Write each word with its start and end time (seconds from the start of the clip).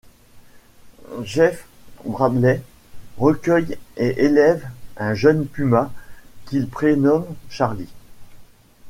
Jess 1.21 1.59
Bradley 2.03 2.61
recueille 3.19 3.77
et 3.97 4.25
élève 4.25 4.67
un 4.97 5.13
jeune 5.13 5.45
puma 5.45 5.93
qu'il 6.47 6.67
prénomme 6.67 7.27
Charlie. 7.51 7.87